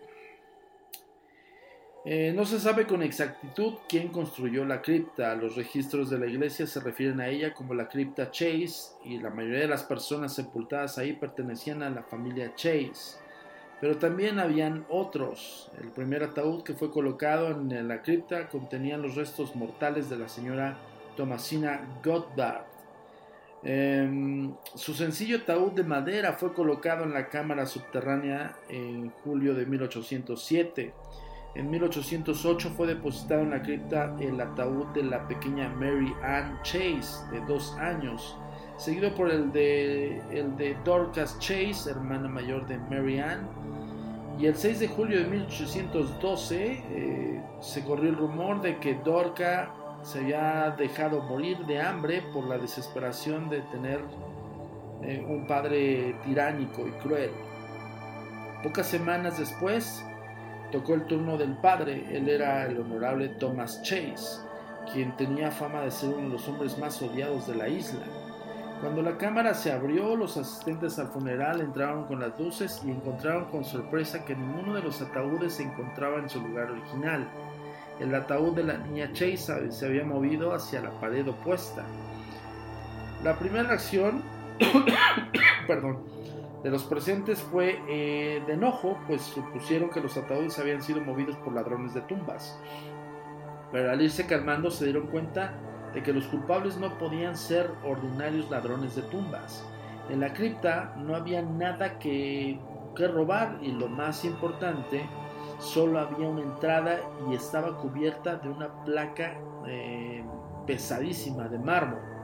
Eh, 2.08 2.34
no 2.36 2.46
se 2.46 2.60
sabe 2.60 2.86
con 2.86 3.02
exactitud 3.02 3.74
quién 3.90 4.10
construyó 4.10 4.64
la 4.64 4.84
cripta. 4.84 5.34
Los 5.34 5.56
registros 5.56 6.12
de 6.12 6.20
la 6.20 6.28
iglesia 6.28 6.68
se 6.68 6.80
refieren 6.80 7.20
a 7.20 7.28
ella 7.30 7.56
como 7.56 7.74
la 7.74 7.88
cripta 7.88 8.30
Chase 8.30 8.94
y 9.04 9.18
la 9.18 9.32
mayoría 9.32 9.62
de 9.62 9.68
las 9.68 9.84
personas 9.84 10.36
sepultadas 10.36 11.00
ahí 11.00 11.14
pertenecían 11.14 11.82
a 11.82 11.90
la 11.90 12.04
familia 12.04 12.54
Chase. 12.54 13.18
Pero 13.82 13.98
también 13.98 14.38
habían 14.38 14.86
otros. 14.88 15.72
El 15.82 15.90
primer 15.90 16.22
ataúd 16.22 16.62
que 16.62 16.76
fue 16.76 16.92
colocado 16.92 17.50
en 17.50 17.88
la 17.88 18.04
cripta 18.04 18.50
contenía 18.50 18.98
los 18.98 19.16
restos 19.16 19.56
mortales 19.56 20.08
de 20.08 20.18
la 20.18 20.30
señora 20.30 20.78
Thomasina 21.18 22.00
Goddard. 22.04 22.66
Em, 23.64 24.54
su 24.76 24.94
sencillo 24.94 25.38
ataúd 25.38 25.72
de 25.72 25.84
madera 25.84 26.34
fue 26.34 26.54
colocado 26.54 27.04
en 27.04 27.14
la 27.14 27.30
cámara 27.30 27.66
subterránea 27.66 28.56
en 28.70 29.10
julio 29.24 29.56
de 29.56 29.66
1807. 29.66 30.94
En 31.56 31.70
1808 31.70 32.70
fue 32.76 32.88
depositado 32.88 33.42
en 33.42 33.52
la 33.52 33.62
cripta 33.62 34.14
el 34.20 34.40
ataúd 34.42 34.88
de 34.88 35.04
la 35.04 35.26
pequeña 35.26 35.70
Mary 35.70 36.14
Ann 36.22 36.60
Chase, 36.64 37.26
de 37.32 37.40
dos 37.48 37.74
años, 37.80 38.38
seguido 38.76 39.16
por 39.16 39.32
el 39.32 39.54
de, 39.54 40.18
el 40.32 40.58
de 40.58 40.76
Dorcas 40.84 41.40
Chase, 41.40 41.90
hermana 41.90 42.28
mayor 42.28 42.68
de 42.68 42.78
Mary 42.78 43.20
Ann, 43.20 43.48
y 44.38 44.48
el 44.48 44.56
6 44.56 44.82
de 44.82 44.88
julio 44.90 45.20
de 45.20 45.28
1812 45.28 46.84
eh, 46.90 47.42
se 47.62 47.86
corrió 47.86 48.10
el 48.10 48.18
rumor 48.18 48.62
de 48.62 48.78
que 48.80 48.96
Dorca 48.96 49.74
se 50.02 50.20
había 50.20 50.76
dejado 50.78 51.22
morir 51.24 51.58
de 51.66 51.80
hambre 51.80 52.22
por 52.34 52.44
la 52.44 52.58
desesperación 52.58 53.50
de 53.50 53.62
tener 53.62 54.02
eh, 55.04 55.26
un 55.26 55.48
padre 55.48 56.18
tiránico 56.26 56.86
y 56.86 56.92
cruel. 57.02 57.32
Pocas 58.62 58.88
semanas 58.88 59.40
después 59.40 60.04
tocó 60.76 60.94
el 60.94 61.06
turno 61.06 61.38
del 61.38 61.54
padre, 61.54 62.06
él 62.12 62.28
era 62.28 62.66
el 62.66 62.78
honorable 62.78 63.30
Thomas 63.30 63.82
Chase, 63.82 64.42
quien 64.92 65.16
tenía 65.16 65.50
fama 65.50 65.80
de 65.84 65.90
ser 65.90 66.10
uno 66.10 66.24
de 66.24 66.34
los 66.34 66.46
hombres 66.50 66.78
más 66.78 67.02
odiados 67.02 67.48
de 67.48 67.56
la 67.56 67.70
isla. 67.70 68.02
Cuando 68.82 69.02
la 69.02 69.18
cámara 69.18 69.54
se 69.54 69.72
abrió, 69.72 70.18
los 70.18 70.36
asistentes 70.36 71.00
al 71.00 71.08
funeral 71.08 71.62
entraron 71.62 72.04
con 72.08 72.20
las 72.20 72.38
luces 72.38 72.82
y 72.86 72.92
encontraron 72.92 73.46
con 73.46 73.64
sorpresa 73.64 74.26
que 74.26 74.36
ninguno 74.36 74.74
de 74.74 74.82
los 74.82 75.02
ataúdes 75.02 75.54
se 75.54 75.64
encontraba 75.64 76.18
en 76.18 76.30
su 76.30 76.42
lugar 76.42 76.70
original. 76.70 77.26
El 78.02 78.14
ataúd 78.14 78.54
de 78.54 78.66
la 78.66 78.78
niña 78.78 79.14
Chase 79.14 79.72
se 79.72 79.86
había 79.86 80.04
movido 80.04 80.54
hacia 80.54 80.82
la 80.82 80.92
pared 81.00 81.26
opuesta. 81.26 81.86
La 83.24 83.40
primera 83.40 83.72
acción 83.72 84.22
perdón, 85.68 86.04
de 86.66 86.72
los 86.72 86.84
presentes 86.86 87.44
fue 87.44 87.80
eh, 87.88 88.42
de 88.48 88.54
enojo, 88.54 88.98
pues 89.06 89.22
supusieron 89.22 89.92
que 89.92 90.02
los 90.02 90.18
ataúdes 90.18 90.58
habían 90.58 90.82
sido 90.82 91.00
movidos 91.00 91.38
por 91.38 91.54
ladrones 91.54 91.94
de 91.94 92.02
tumbas. 92.02 92.60
Pero 93.72 93.92
al 93.92 94.02
irse 94.02 94.26
calmando 94.26 94.72
se 94.72 94.86
dieron 94.86 95.06
cuenta 95.06 95.54
de 95.94 96.02
que 96.02 96.12
los 96.12 96.26
culpables 96.26 96.78
no 96.78 96.98
podían 96.98 97.38
ser 97.38 97.70
ordinarios 97.84 98.50
ladrones 98.50 98.96
de 98.96 99.04
tumbas. 99.04 99.64
En 100.10 100.22
la 100.22 100.34
cripta 100.34 100.96
no 100.98 101.16
había 101.16 101.44
nada 101.44 102.00
que, 102.00 102.60
que 102.96 103.08
robar 103.10 103.60
y 103.62 103.72
lo 103.72 103.88
más 103.88 104.26
importante, 104.26 105.08
solo 105.60 106.00
había 106.00 106.28
una 106.28 106.42
entrada 106.42 107.00
y 107.30 107.36
estaba 107.36 107.78
cubierta 107.78 108.38
de 108.38 108.50
una 108.50 108.84
placa 108.86 109.38
eh, 109.68 110.26
pesadísima 110.66 111.48
de 111.48 111.60
mármol. 111.60 112.15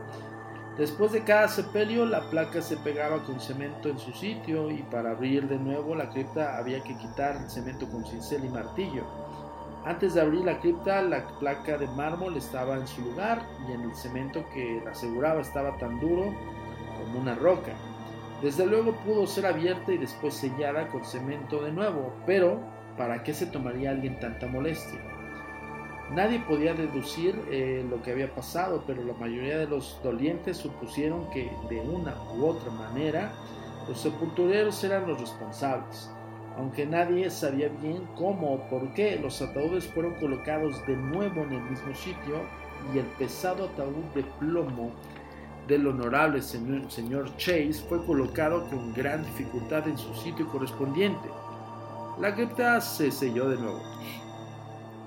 Después 0.81 1.11
de 1.11 1.23
cada 1.23 1.47
sepelio 1.47 2.07
la 2.07 2.21
placa 2.31 2.59
se 2.59 2.75
pegaba 2.75 3.23
con 3.23 3.39
cemento 3.39 3.87
en 3.87 3.99
su 3.99 4.11
sitio 4.13 4.71
y 4.71 4.81
para 4.81 5.11
abrir 5.11 5.47
de 5.47 5.59
nuevo 5.59 5.93
la 5.93 6.09
cripta 6.09 6.57
había 6.57 6.81
que 6.81 6.97
quitar 6.97 7.35
el 7.35 7.51
cemento 7.51 7.87
con 7.87 8.03
cincel 8.03 8.45
y 8.45 8.49
martillo. 8.49 9.03
Antes 9.85 10.15
de 10.15 10.21
abrir 10.21 10.43
la 10.43 10.59
cripta, 10.59 11.03
la 11.03 11.27
placa 11.37 11.77
de 11.77 11.85
mármol 11.85 12.35
estaba 12.35 12.77
en 12.77 12.87
su 12.87 12.99
lugar 13.01 13.43
y 13.69 13.73
en 13.73 13.81
el 13.81 13.95
cemento 13.95 14.43
que 14.55 14.81
la 14.83 14.89
aseguraba 14.89 15.41
estaba 15.41 15.77
tan 15.77 15.99
duro 15.99 16.33
como 16.97 17.19
una 17.19 17.35
roca. 17.35 17.73
Desde 18.41 18.65
luego 18.65 18.93
pudo 19.05 19.27
ser 19.27 19.45
abierta 19.45 19.93
y 19.93 19.99
después 19.99 20.33
sellada 20.33 20.87
con 20.87 21.05
cemento 21.05 21.63
de 21.63 21.73
nuevo, 21.73 22.11
pero 22.25 22.59
¿para 22.97 23.21
qué 23.21 23.35
se 23.35 23.45
tomaría 23.45 23.91
alguien 23.91 24.19
tanta 24.19 24.47
molestia? 24.47 24.99
Nadie 26.11 26.39
podía 26.39 26.73
deducir 26.73 27.39
eh, 27.49 27.85
lo 27.89 28.01
que 28.01 28.11
había 28.11 28.33
pasado, 28.33 28.83
pero 28.85 29.03
la 29.03 29.13
mayoría 29.13 29.57
de 29.57 29.67
los 29.67 29.97
dolientes 30.03 30.57
supusieron 30.57 31.29
que 31.29 31.51
de 31.69 31.79
una 31.79 32.15
u 32.35 32.45
otra 32.45 32.71
manera 32.71 33.31
los 33.87 33.99
sepultureros 33.99 34.83
eran 34.83 35.07
los 35.07 35.19
responsables 35.19 36.09
aunque 36.57 36.85
nadie 36.85 37.29
sabía 37.29 37.69
bien 37.81 38.07
cómo 38.17 38.53
o 38.53 38.69
por 38.69 38.93
qué 38.93 39.17
los 39.17 39.41
ataúdes 39.41 39.85
fueron 39.87 40.15
colocados 40.15 40.85
de 40.85 40.95
nuevo 40.95 41.41
en 41.43 41.53
el 41.53 41.61
mismo 41.63 41.93
sitio 41.95 42.41
y 42.93 42.99
el 42.99 43.05
pesado 43.17 43.65
ataúd 43.65 44.03
de 44.15 44.23
plomo 44.39 44.91
del 45.67 45.87
honorable 45.87 46.41
señor, 46.41 47.35
Chase 47.37 47.85
fue 47.87 48.03
colocado 48.05 48.67
con 48.69 48.93
gran 48.93 49.23
dificultad 49.23 49.87
en 49.87 49.97
su 49.97 50.13
sitio 50.15 50.47
correspondiente. 50.47 51.29
La 52.19 52.33
cripta 52.35 52.81
se 52.81 53.11
selló 53.11 53.47
de 53.47 53.57
nuevo. 53.57 53.81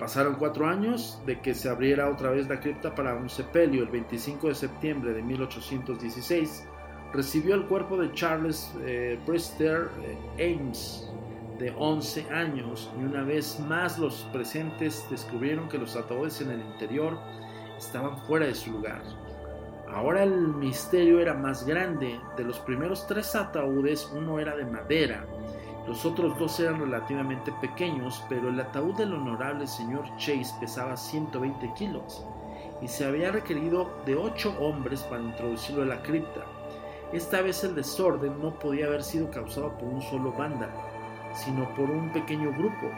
Pasaron 0.05 0.35
cuatro 0.35 0.69
años 0.69 1.19
de 1.25 1.41
que 1.41 1.55
se 1.55 1.67
abriera 1.67 2.11
otra 2.11 2.29
vez 2.29 2.47
la 2.47 2.61
cripta 2.61 2.95
para 2.95 3.15
un 3.15 3.31
sepelio. 3.31 3.85
El 3.85 3.89
25 3.89 4.49
de 4.49 4.55
septiembre 4.55 5.15
de 5.15 5.23
1816 5.23 6.67
recibió 7.15 7.55
el 7.55 7.65
cuerpo 7.65 7.97
de 7.97 8.13
Charles 8.13 8.71
eh, 8.85 9.19
Brister 9.27 9.89
eh, 10.03 10.59
Ames, 10.59 11.09
de 11.59 11.73
11 11.79 12.31
años, 12.31 12.91
y 13.01 13.05
una 13.05 13.23
vez 13.23 13.59
más 13.61 13.99
los 13.99 14.29
presentes 14.31 15.07
descubrieron 15.11 15.71
que 15.71 15.79
los 15.79 15.97
ataúdes 15.97 16.39
en 16.43 16.51
el 16.51 16.61
interior 16.61 17.19
estaban 17.79 18.19
fuera 18.27 18.45
de 18.45 18.55
su 18.55 18.73
lugar. 18.73 19.01
Ahora 19.89 20.23
el 20.23 20.49
misterio 20.49 21.19
era 21.19 21.33
más 21.33 21.65
grande. 21.65 22.21
De 22.37 22.45
los 22.45 22.59
primeros 22.61 23.07
tres 23.07 23.35
ataúdes, 23.35 24.07
uno 24.15 24.39
era 24.39 24.55
de 24.55 24.67
madera 24.67 25.25
los 25.87 26.07
otros 26.07 26.39
dos 26.39 26.59
eran 26.61 26.81
relativamente 26.81 27.53
pequeños, 27.61 28.25
pero 28.29 28.49
el 28.49 28.59
ataúd 28.59 28.95
del 28.95 29.13
honorable 29.13 29.67
señor 29.67 30.05
Chase 30.17 30.55
pesaba 30.59 30.97
120 30.97 31.75
kilos 31.75 32.25
y 32.81 32.89
se 32.89 33.05
había 33.05 33.33
requerido 33.33 33.91
de 34.07 34.17
ocho 34.17 34.55
hombres 34.59 35.03
para 35.03 35.23
introducirlo 35.23 35.83
a 35.83 35.87
la 35.87 36.03
cripta. 36.03 36.45
Esta 37.13 37.43
vez 37.43 37.63
el 37.65 37.75
desorden 37.75 38.41
no 38.41 38.59
podía 38.59 38.87
haber 38.87 39.03
sido 39.03 39.31
causado 39.31 39.77
por 39.79 39.89
un 39.89 40.03
solo 40.03 40.33
banda, 40.33 40.71
sino 41.35 41.69
por 41.75 41.91
un 41.91 42.11
pequeño 42.13 42.51
grupo. 42.53 42.91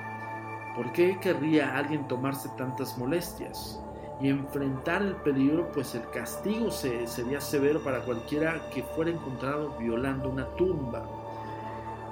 ¿Por 0.76 0.92
qué 0.92 1.18
querría 1.20 1.76
alguien 1.76 2.06
tomarse 2.06 2.48
tantas 2.56 2.96
molestias? 2.98 3.80
Y 4.20 4.28
enfrentar 4.28 5.02
el 5.02 5.16
peligro, 5.16 5.70
pues 5.72 5.94
el 5.94 6.08
castigo 6.10 6.70
sería 6.70 7.40
severo 7.40 7.82
para 7.82 8.00
cualquiera 8.04 8.70
que 8.70 8.82
fuera 8.82 9.10
encontrado 9.10 9.76
violando 9.78 10.30
una 10.30 10.46
tumba. 10.56 11.06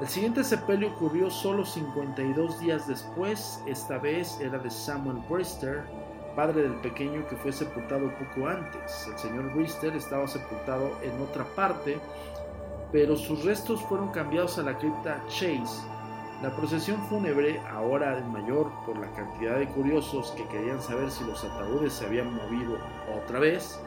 El 0.01 0.09
siguiente 0.09 0.43
sepelio 0.43 0.89
ocurrió 0.89 1.31
solo 1.31 1.65
52 1.65 2.59
días 2.59 2.89
después, 2.89 3.63
esta 3.65 3.97
vez 3.99 4.41
era 4.41 4.59
de 4.59 4.69
Samuel 4.69 5.19
Brister, 5.29 5.85
padre 6.35 6.63
del 6.63 6.75
pequeño 6.81 7.25
que 7.29 7.37
fue 7.37 7.53
sepultado 7.53 8.13
poco 8.17 8.49
antes. 8.49 9.07
El 9.07 9.17
señor 9.17 9.55
Brister 9.55 9.95
estaba 9.95 10.27
sepultado 10.27 10.99
en 11.01 11.23
otra 11.23 11.45
parte, 11.55 12.01
pero 12.91 13.15
sus 13.15 13.45
restos 13.45 13.83
fueron 13.83 14.09
cambiados 14.09 14.59
a 14.59 14.65
la 14.65 14.77
cripta 14.77 15.23
Chase. 15.29 15.87
La 16.43 16.55
procesión 16.57 17.01
fúnebre, 17.05 17.61
ahora 17.71 18.19
en 18.19 18.33
mayor 18.33 18.73
por 18.85 18.99
la 18.99 19.11
cantidad 19.13 19.61
de 19.61 19.69
curiosos 19.69 20.33
que 20.33 20.47
querían 20.49 20.83
saber 20.83 21.09
si 21.09 21.23
los 21.23 21.45
ataúdes 21.45 21.93
se 21.93 22.05
habían 22.05 22.35
movido 22.35 22.79
otra 23.17 23.39
vez, 23.39 23.81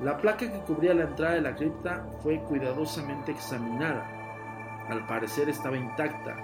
la 0.00 0.16
placa 0.16 0.50
que 0.50 0.60
cubría 0.60 0.94
la 0.94 1.04
entrada 1.04 1.34
de 1.34 1.42
la 1.42 1.54
cripta 1.54 2.06
fue 2.22 2.40
cuidadosamente 2.44 3.32
examinada 3.32 4.19
al 4.90 5.06
parecer 5.06 5.48
estaba 5.48 5.76
intacta, 5.76 6.36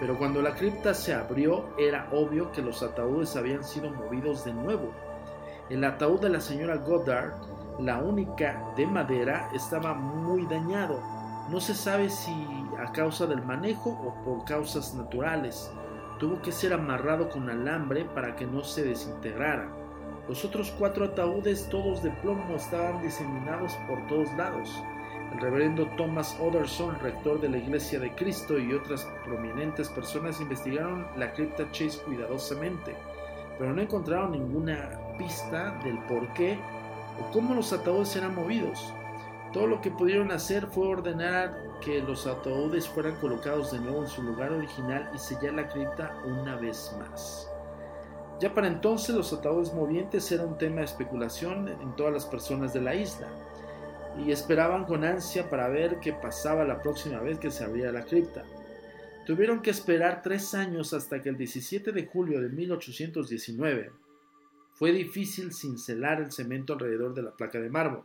pero 0.00 0.16
cuando 0.16 0.40
la 0.40 0.54
cripta 0.54 0.94
se 0.94 1.12
abrió 1.12 1.66
era 1.78 2.08
obvio 2.10 2.50
que 2.52 2.62
los 2.62 2.82
ataúdes 2.82 3.36
habían 3.36 3.62
sido 3.62 3.90
movidos 3.90 4.44
de 4.44 4.54
nuevo. 4.54 4.92
El 5.68 5.84
ataúd 5.84 6.20
de 6.20 6.30
la 6.30 6.40
señora 6.40 6.76
Goddard, 6.76 7.34
la 7.78 7.98
única 7.98 8.72
de 8.76 8.86
madera, 8.86 9.50
estaba 9.54 9.94
muy 9.94 10.46
dañado. 10.46 11.00
No 11.50 11.60
se 11.60 11.74
sabe 11.74 12.08
si 12.08 12.32
a 12.78 12.90
causa 12.92 13.26
del 13.26 13.42
manejo 13.42 13.90
o 13.90 14.14
por 14.24 14.44
causas 14.44 14.94
naturales. 14.94 15.70
Tuvo 16.18 16.40
que 16.40 16.52
ser 16.52 16.72
amarrado 16.72 17.28
con 17.28 17.50
alambre 17.50 18.04
para 18.04 18.36
que 18.36 18.46
no 18.46 18.64
se 18.64 18.84
desintegrara. 18.84 19.68
Los 20.28 20.44
otros 20.44 20.72
cuatro 20.78 21.04
ataúdes, 21.04 21.68
todos 21.68 22.02
de 22.02 22.10
plomo, 22.10 22.54
estaban 22.54 23.02
diseminados 23.02 23.74
por 23.88 24.06
todos 24.06 24.32
lados. 24.34 24.82
El 25.32 25.38
reverendo 25.38 25.86
Thomas 25.96 26.36
Otterson, 26.40 26.98
rector 26.98 27.40
de 27.40 27.48
la 27.48 27.58
Iglesia 27.58 28.00
de 28.00 28.12
Cristo, 28.14 28.58
y 28.58 28.72
otras 28.72 29.06
prominentes 29.24 29.88
personas 29.88 30.40
investigaron 30.40 31.06
la 31.16 31.32
cripta 31.32 31.70
Chase 31.70 32.00
cuidadosamente, 32.04 32.96
pero 33.56 33.72
no 33.72 33.80
encontraron 33.80 34.32
ninguna 34.32 34.90
pista 35.18 35.78
del 35.84 35.98
por 36.04 36.26
qué 36.32 36.58
o 37.20 37.30
cómo 37.32 37.54
los 37.54 37.72
ataúdes 37.72 38.16
eran 38.16 38.34
movidos. 38.34 38.92
Todo 39.52 39.68
lo 39.68 39.80
que 39.80 39.90
pudieron 39.90 40.32
hacer 40.32 40.66
fue 40.66 40.88
ordenar 40.88 41.56
que 41.80 42.02
los 42.02 42.26
ataúdes 42.26 42.88
fueran 42.88 43.14
colocados 43.16 43.70
de 43.72 43.78
nuevo 43.78 44.02
en 44.02 44.08
su 44.08 44.22
lugar 44.22 44.52
original 44.52 45.10
y 45.14 45.18
sellar 45.18 45.54
la 45.54 45.68
cripta 45.68 46.12
una 46.24 46.56
vez 46.56 46.92
más. 46.98 47.48
Ya 48.40 48.52
para 48.52 48.68
entonces 48.68 49.14
los 49.14 49.32
ataúdes 49.32 49.72
movientes 49.74 50.30
eran 50.32 50.48
un 50.48 50.58
tema 50.58 50.76
de 50.76 50.84
especulación 50.84 51.68
en 51.68 51.94
todas 51.94 52.12
las 52.12 52.26
personas 52.26 52.72
de 52.72 52.80
la 52.80 52.94
isla 52.94 53.28
y 54.18 54.32
esperaban 54.32 54.84
con 54.84 55.04
ansia 55.04 55.48
para 55.48 55.68
ver 55.68 55.98
qué 56.00 56.12
pasaba 56.12 56.64
la 56.64 56.82
próxima 56.82 57.20
vez 57.20 57.38
que 57.38 57.50
se 57.50 57.64
abría 57.64 57.92
la 57.92 58.04
cripta. 58.04 58.44
Tuvieron 59.26 59.62
que 59.62 59.70
esperar 59.70 60.22
tres 60.22 60.54
años 60.54 60.92
hasta 60.92 61.22
que 61.22 61.28
el 61.28 61.36
17 61.36 61.92
de 61.92 62.06
julio 62.06 62.40
de 62.40 62.48
1819 62.48 63.92
fue 64.74 64.92
difícil 64.92 65.52
cincelar 65.52 66.20
el 66.20 66.32
cemento 66.32 66.72
alrededor 66.72 67.14
de 67.14 67.22
la 67.22 67.36
placa 67.36 67.60
de 67.60 67.68
mármol. 67.68 68.04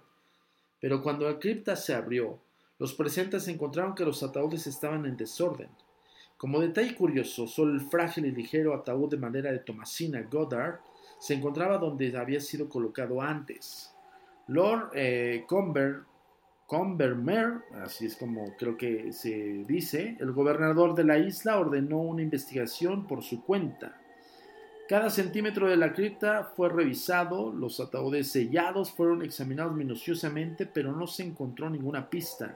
Pero 0.80 1.02
cuando 1.02 1.30
la 1.30 1.39
cripta 1.39 1.76
se 1.76 1.96
abrió, 1.96 2.39
los 2.78 2.94
presentes 2.94 3.48
encontraron 3.48 3.96
que 3.96 4.06
los 4.06 4.22
ataúdes 4.22 4.68
estaban 4.68 5.06
en 5.06 5.15
desorden. 5.15 5.70
Como 6.38 6.60
detalle 6.60 6.94
curioso, 6.96 7.48
solo 7.48 7.74
el 7.74 7.82
frágil 7.82 8.26
y 8.26 8.32
ligero 8.32 8.76
ataúd 8.76 9.10
de 9.10 9.18
madera 9.18 9.52
de 9.52 9.60
Tomasina 9.60 10.22
Goddard 10.30 10.82
se 11.18 11.34
encontraba 11.34 11.78
donde 11.78 12.15
había 12.18 12.41
sido 12.41 12.68
colocado 12.68 13.22
antes. 13.22 13.94
Lord 14.47 14.91
eh, 14.93 15.45
así 17.84 18.05
es 18.05 18.15
como 18.15 18.55
creo 18.58 18.77
que 18.77 19.12
se 19.13 19.63
dice, 19.67 20.17
el 20.19 20.31
gobernador 20.31 20.95
de 20.95 21.03
la 21.03 21.17
isla 21.17 21.60
ordenó 21.60 21.97
una 21.99 22.21
investigación 22.21 23.08
por 23.08 23.23
su 23.23 23.43
cuenta. 23.43 23.99
Cada 24.88 25.10
centímetro 25.10 25.67
de 25.67 25.77
la 25.77 25.93
cripta 25.93 26.51
fue 26.55 26.69
revisado, 26.69 27.51
los 27.51 27.79
ataúdes 27.79 28.31
sellados 28.31 28.91
fueron 28.91 29.23
examinados 29.23 29.73
minuciosamente, 29.75 30.67
pero 30.67 30.91
no 30.91 31.08
se 31.08 31.23
encontró 31.23 31.71
ninguna 31.71 32.08
pista. 32.08 32.55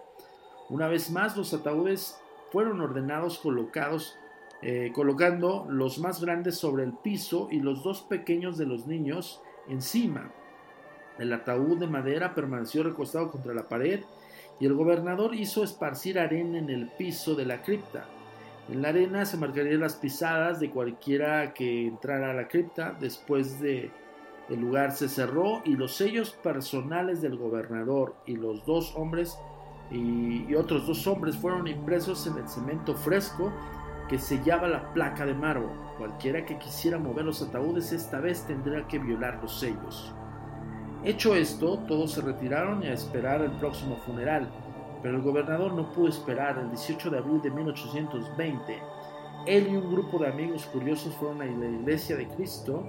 Una 0.69 0.87
vez 0.87 1.09
más, 1.09 1.35
los 1.35 1.55
ataúdes 1.55 2.19
fueron 2.51 2.81
ordenados 2.81 3.39
colocados, 3.39 4.15
eh, 4.61 4.91
colocando 4.93 5.65
los 5.69 5.97
más 5.97 6.21
grandes 6.21 6.57
sobre 6.57 6.83
el 6.83 6.93
piso 6.93 7.47
y 7.49 7.61
los 7.61 7.83
dos 7.83 8.01
pequeños 8.03 8.59
de 8.59 8.67
los 8.67 8.85
niños 8.85 9.41
encima. 9.67 10.31
El 11.19 11.33
ataúd 11.33 11.77
de 11.77 11.87
madera 11.87 12.33
permaneció 12.33 12.83
recostado 12.83 13.29
contra 13.31 13.53
la 13.53 13.67
pared 13.67 14.01
y 14.59 14.65
el 14.65 14.73
gobernador 14.73 15.35
hizo 15.35 15.63
esparcir 15.63 16.19
arena 16.19 16.57
en 16.57 16.69
el 16.69 16.87
piso 16.87 17.35
de 17.35 17.45
la 17.45 17.61
cripta. 17.61 18.05
En 18.69 18.81
la 18.81 18.89
arena 18.89 19.25
se 19.25 19.37
marcarían 19.37 19.79
las 19.79 19.95
pisadas 19.95 20.59
de 20.59 20.69
cualquiera 20.69 21.53
que 21.53 21.87
entrara 21.87 22.31
a 22.31 22.33
la 22.33 22.47
cripta. 22.47 22.95
Después 22.99 23.59
de 23.59 23.91
el 24.49 24.61
lugar 24.61 24.91
se 24.91 25.09
cerró 25.09 25.61
y 25.65 25.75
los 25.75 25.95
sellos 25.95 26.31
personales 26.31 27.21
del 27.21 27.37
gobernador 27.37 28.15
y 28.25 28.35
los 28.35 28.65
dos 28.65 28.93
hombres 28.95 29.37
y, 29.91 30.45
y 30.47 30.55
otros 30.55 30.87
dos 30.87 31.05
hombres 31.07 31.35
fueron 31.35 31.67
impresos 31.67 32.27
en 32.27 32.37
el 32.37 32.47
cemento 32.47 32.95
fresco 32.95 33.51
que 34.07 34.17
sellaba 34.17 34.67
la 34.67 34.91
placa 34.93 35.25
de 35.25 35.33
mármol. 35.33 35.71
Cualquiera 35.97 36.45
que 36.45 36.57
quisiera 36.57 36.97
mover 36.97 37.25
los 37.25 37.41
ataúdes 37.41 37.91
esta 37.91 38.19
vez 38.19 38.45
tendría 38.45 38.87
que 38.87 38.99
violar 38.99 39.39
los 39.41 39.59
sellos. 39.59 40.13
Hecho 41.05 41.33
esto, 41.33 41.79
todos 41.87 42.11
se 42.11 42.21
retiraron 42.21 42.83
y 42.83 42.87
a 42.87 42.93
esperar 42.93 43.41
el 43.41 43.51
próximo 43.51 43.95
funeral, 43.95 44.49
pero 45.01 45.15
el 45.15 45.23
gobernador 45.23 45.73
no 45.73 45.93
pudo 45.93 46.09
esperar. 46.09 46.57
El 46.57 46.71
18 46.71 47.09
de 47.09 47.17
abril 47.17 47.41
de 47.41 47.51
1820, 47.51 48.81
él 49.45 49.67
y 49.71 49.77
un 49.77 49.93
grupo 49.93 50.19
de 50.19 50.27
amigos 50.27 50.65
curiosos 50.65 51.15
fueron 51.15 51.41
a 51.41 51.45
la 51.45 51.67
iglesia 51.67 52.17
de 52.17 52.27
Cristo 52.27 52.85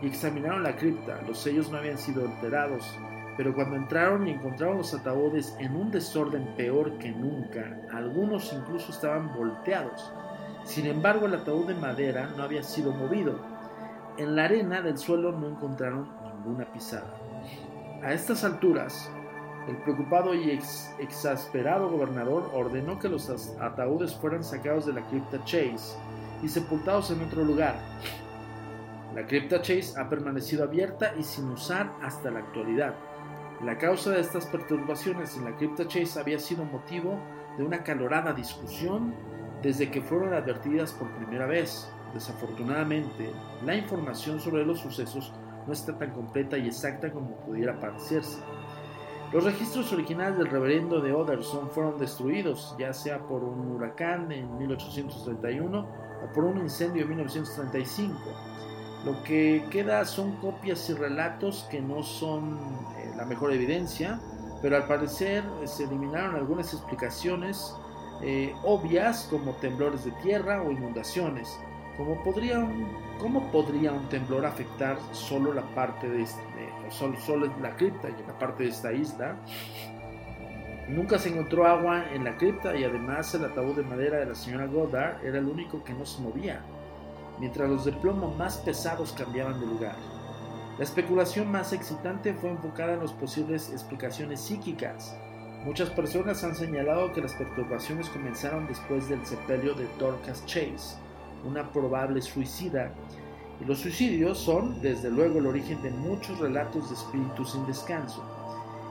y 0.00 0.06
examinaron 0.06 0.62
la 0.62 0.76
cripta. 0.76 1.20
Los 1.28 1.40
sellos 1.40 1.70
no 1.70 1.76
habían 1.76 1.98
sido 1.98 2.26
alterados, 2.26 2.98
pero 3.36 3.54
cuando 3.54 3.76
entraron 3.76 4.26
y 4.26 4.30
encontraron 4.30 4.78
los 4.78 4.94
ataúdes 4.94 5.54
en 5.58 5.76
un 5.76 5.90
desorden 5.90 6.54
peor 6.56 6.96
que 6.96 7.10
nunca, 7.10 7.82
algunos 7.92 8.50
incluso 8.54 8.92
estaban 8.92 9.30
volteados. 9.36 10.10
Sin 10.64 10.86
embargo, 10.86 11.26
el 11.26 11.34
ataúd 11.34 11.66
de 11.66 11.74
madera 11.74 12.32
no 12.34 12.44
había 12.44 12.62
sido 12.62 12.92
movido. 12.92 13.38
En 14.16 14.36
la 14.36 14.44
arena 14.44 14.80
del 14.80 14.96
suelo 14.96 15.32
no 15.32 15.48
encontraron 15.48 16.08
ninguna 16.38 16.64
pisada. 16.72 17.31
A 18.02 18.12
estas 18.12 18.42
alturas, 18.42 19.08
el 19.68 19.76
preocupado 19.76 20.34
y 20.34 20.58
exasperado 20.98 21.88
gobernador 21.88 22.50
ordenó 22.52 22.98
que 22.98 23.08
los 23.08 23.30
ataúdes 23.60 24.12
fueran 24.16 24.42
sacados 24.42 24.86
de 24.86 24.92
la 24.92 25.06
cripta 25.06 25.38
Chase 25.44 25.96
y 26.42 26.48
sepultados 26.48 27.12
en 27.12 27.22
otro 27.22 27.44
lugar. 27.44 27.76
La 29.14 29.24
cripta 29.24 29.62
Chase 29.62 29.94
ha 30.00 30.08
permanecido 30.08 30.64
abierta 30.64 31.14
y 31.16 31.22
sin 31.22 31.48
usar 31.50 31.92
hasta 32.02 32.32
la 32.32 32.40
actualidad. 32.40 32.96
La 33.62 33.78
causa 33.78 34.10
de 34.10 34.20
estas 34.20 34.46
perturbaciones 34.46 35.36
en 35.36 35.44
la 35.44 35.56
cripta 35.56 35.86
Chase 35.86 36.18
había 36.18 36.40
sido 36.40 36.64
motivo 36.64 37.20
de 37.56 37.62
una 37.62 37.84
calorada 37.84 38.32
discusión 38.32 39.14
desde 39.62 39.92
que 39.92 40.02
fueron 40.02 40.34
advertidas 40.34 40.90
por 40.92 41.08
primera 41.18 41.46
vez. 41.46 41.88
Desafortunadamente, 42.14 43.30
la 43.64 43.76
información 43.76 44.40
sobre 44.40 44.66
los 44.66 44.80
sucesos 44.80 45.32
no 45.66 45.72
está 45.72 45.96
tan 45.96 46.10
completa 46.10 46.58
y 46.58 46.66
exacta 46.66 47.10
como 47.12 47.36
pudiera 47.36 47.78
parecerse. 47.78 48.38
Los 49.32 49.44
registros 49.44 49.92
originales 49.92 50.36
del 50.36 50.48
reverendo 50.48 51.00
de 51.00 51.12
Oderson 51.12 51.70
fueron 51.70 51.98
destruidos, 51.98 52.76
ya 52.78 52.92
sea 52.92 53.20
por 53.20 53.42
un 53.42 53.72
huracán 53.72 54.30
en 54.30 54.58
1831 54.58 55.78
o 55.80 56.32
por 56.34 56.44
un 56.44 56.58
incendio 56.58 57.02
en 57.02 57.08
1935. 57.08 58.14
Lo 59.06 59.22
que 59.24 59.64
queda 59.70 60.04
son 60.04 60.36
copias 60.36 60.88
y 60.90 60.94
relatos 60.94 61.66
que 61.70 61.80
no 61.80 62.02
son 62.02 62.58
eh, 62.98 63.10
la 63.16 63.24
mejor 63.24 63.52
evidencia, 63.52 64.20
pero 64.60 64.76
al 64.76 64.86
parecer 64.86 65.44
eh, 65.62 65.66
se 65.66 65.84
eliminaron 65.84 66.36
algunas 66.36 66.72
explicaciones 66.74 67.74
eh, 68.24 68.54
obvias 68.62 69.26
como 69.28 69.52
temblores 69.54 70.04
de 70.04 70.12
tierra 70.22 70.62
o 70.62 70.70
inundaciones. 70.70 71.58
¿Cómo 71.96 72.22
podría, 72.22 72.58
un, 72.58 72.88
¿Cómo 73.18 73.50
podría 73.52 73.92
un 73.92 74.08
temblor 74.08 74.46
afectar 74.46 74.98
solo 75.12 75.52
la 75.52 75.62
parte 75.74 76.08
de, 76.08 76.22
este, 76.22 76.40
solo, 76.88 77.20
solo 77.20 77.52
la 77.60 77.76
cripta 77.76 78.08
y 78.08 78.26
la 78.26 78.38
parte 78.38 78.64
de 78.64 78.70
esta 78.70 78.92
isla? 78.92 79.36
Nunca 80.88 81.18
se 81.18 81.28
encontró 81.28 81.66
agua 81.66 82.10
en 82.12 82.24
la 82.24 82.36
cripta 82.36 82.74
y 82.74 82.84
además 82.84 83.34
el 83.34 83.44
ataúd 83.44 83.76
de 83.76 83.82
madera 83.82 84.18
de 84.18 84.26
la 84.26 84.34
señora 84.34 84.66
Goddard 84.66 85.24
era 85.24 85.38
el 85.38 85.46
único 85.46 85.84
que 85.84 85.92
no 85.92 86.04
se 86.06 86.22
movía, 86.22 86.60
mientras 87.38 87.68
los 87.68 87.84
de 87.84 87.92
plomo 87.92 88.34
más 88.34 88.58
pesados 88.58 89.12
cambiaban 89.12 89.60
de 89.60 89.66
lugar. 89.66 89.96
La 90.78 90.84
especulación 90.84 91.52
más 91.52 91.72
excitante 91.72 92.32
fue 92.32 92.50
enfocada 92.50 92.94
en 92.94 93.00
las 93.00 93.12
posibles 93.12 93.70
explicaciones 93.70 94.40
psíquicas. 94.40 95.14
Muchas 95.64 95.90
personas 95.90 96.42
han 96.42 96.56
señalado 96.56 97.12
que 97.12 97.20
las 97.20 97.34
perturbaciones 97.34 98.08
comenzaron 98.08 98.66
después 98.66 99.08
del 99.08 99.24
sepelio 99.24 99.74
de 99.74 99.86
Dorcas 99.98 100.44
Chase, 100.46 100.96
una 101.44 101.70
probable 101.70 102.20
suicida, 102.22 102.92
y 103.60 103.64
los 103.64 103.78
suicidios 103.78 104.38
son, 104.38 104.80
desde 104.80 105.10
luego, 105.10 105.38
el 105.38 105.46
origen 105.46 105.80
de 105.82 105.90
muchos 105.90 106.38
relatos 106.38 106.88
de 106.88 106.96
espíritus 106.96 107.52
sin 107.52 107.66
descanso. 107.66 108.22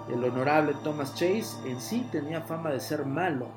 El 0.10 0.24
honorable 0.24 0.74
Thomas 0.84 1.14
Chase 1.14 1.58
en 1.66 1.80
sí 1.80 2.06
tenía 2.12 2.42
fama 2.42 2.72
de 2.72 2.80
ser 2.80 3.06
malo, 3.06 3.48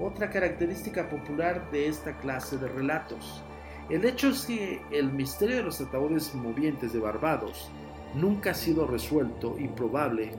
otra 0.00 0.30
característica 0.30 1.08
popular 1.08 1.70
de 1.70 1.88
esta 1.88 2.16
clase 2.18 2.56
de 2.58 2.68
relatos. 2.68 3.42
El 3.88 4.04
hecho 4.04 4.28
es 4.28 4.46
que 4.46 4.80
el 4.90 5.12
misterio 5.12 5.56
de 5.56 5.62
los 5.64 5.80
ataúdes 5.80 6.34
movientes 6.34 6.92
de 6.92 7.00
Barbados 7.00 7.70
nunca 8.14 8.50
ha 8.50 8.54
sido 8.54 8.86
resuelto 8.86 9.56
y 9.58 9.68
probable, 9.68 10.32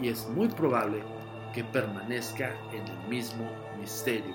y 0.00 0.08
es 0.08 0.28
muy 0.28 0.48
probable 0.48 1.02
que 1.54 1.64
permanezca 1.64 2.52
en 2.72 2.86
el 2.86 3.08
mismo 3.08 3.48
misterio. 3.78 4.34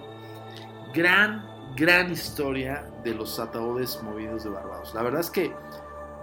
Gran, 0.93 1.45
gran 1.77 2.11
historia 2.11 2.83
de 3.03 3.13
los 3.13 3.39
ataúdes 3.39 4.01
movidos 4.01 4.43
de 4.43 4.49
Barbados. 4.49 4.95
La 4.95 5.03
verdad 5.03 5.21
es 5.21 5.29
que 5.29 5.53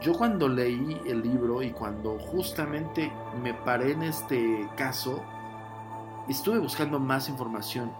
yo 0.00 0.12
cuando 0.12 0.48
leí 0.48 1.00
el 1.06 1.22
libro 1.22 1.62
y 1.62 1.70
cuando 1.70 2.18
justamente 2.18 3.12
me 3.40 3.54
paré 3.54 3.92
en 3.92 4.02
este 4.02 4.68
caso, 4.76 5.22
estuve 6.28 6.58
buscando 6.58 6.98
más 6.98 7.28
información 7.28 7.92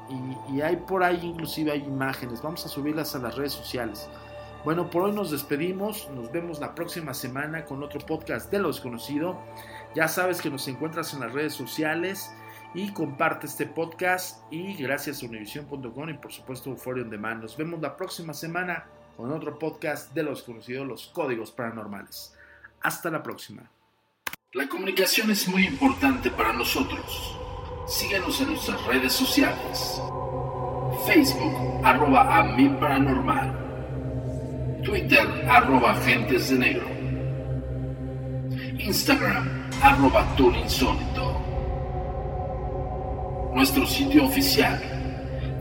y, 0.51 0.63
hay 0.63 0.77
por 0.77 1.05
ahí 1.05 1.21
inclusive 1.23 1.71
hay 1.71 1.85
imágenes. 1.85 2.43
Vamos 2.43 2.67
a 2.67 2.69
subirlas 2.69 3.15
a 3.15 3.21
las 3.21 3.37
redes 3.37 3.53
sociales. 3.53 4.09
Bueno, 4.65 4.91
por 4.91 5.03
hoy 5.03 5.13
nos 5.13 5.31
despedimos. 5.31 6.11
Nos 6.11 6.33
vemos 6.33 6.59
la 6.59 6.75
próxima 6.75 7.15
semana 7.15 7.65
con 7.67 7.85
otro 7.85 8.01
podcast 8.01 8.51
de 8.51 8.59
lo 8.59 8.69
desconocido. 8.69 9.39
Ya 9.95 10.09
sabes 10.09 10.41
que 10.41 10.51
nos 10.51 10.67
encuentras 10.67 11.15
en 11.15 11.21
las 11.21 11.33
redes 11.33 11.55
sociales 11.55 12.33
y 12.75 12.93
comparte 12.93 13.47
este 13.47 13.67
podcast. 13.67 14.43
Y 14.53 14.75
gracias 14.75 15.23
a 15.23 15.27
univision.com 15.27 16.09
y 16.09 16.15
por 16.15 16.33
supuesto 16.33 16.71
Euphoria 16.71 17.05
on 17.05 17.11
Demand. 17.11 17.41
Nos 17.41 17.57
vemos 17.57 17.81
la 17.81 17.97
próxima 17.97 18.35
semana 18.35 18.87
con 19.17 19.31
otro 19.33 19.59
podcast 19.59 20.13
de 20.13 20.25
los 20.25 20.43
conocidos 20.43 20.87
los 20.87 21.07
códigos 21.07 21.53
paranormales. 21.53 22.35
Hasta 22.83 23.11
la 23.11 23.23
próxima. 23.23 23.71
La 24.53 24.69
comunicación 24.69 25.31
es 25.31 25.49
muy 25.49 25.67
importante 25.67 26.31
para 26.31 26.53
nosotros. 26.53 27.39
Síguenos 27.87 28.41
en 28.41 28.49
nuestras 28.49 28.85
redes 28.87 29.13
sociales. 29.13 30.01
Facebook, 31.07 31.85
arroba 31.85 32.39
a 32.39 32.57
paranormal. 32.79 33.65
Twitter, 34.85 35.27
arroba 35.49 35.93
agentes 35.93 36.51
de 36.51 36.59
negro. 36.59 36.87
Instagram, 38.79 39.71
arroba 39.83 40.27
insólito. 40.39 41.14
Nuestro 43.55 43.87
sitio 43.87 44.25
oficial, 44.25 44.81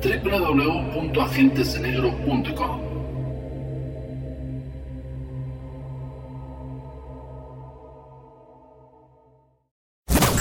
www.agentesdenegro.com. 0.03 2.81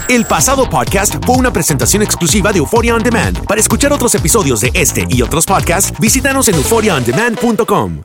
El 0.08 0.26
pasado 0.26 0.68
podcast 0.68 1.24
fue 1.24 1.36
una 1.36 1.52
presentación 1.52 2.02
exclusiva 2.02 2.52
de 2.52 2.58
Euphoria 2.58 2.94
On 2.94 3.02
Demand. 3.02 3.46
Para 3.46 3.60
escuchar 3.60 3.92
otros 3.92 4.14
episodios 4.14 4.60
de 4.60 4.70
este 4.74 5.06
y 5.08 5.22
otros 5.22 5.46
podcasts, 5.46 5.98
visítanos 5.98 6.48
en 6.48 6.56
euphoriaondemand.com. 6.56 8.02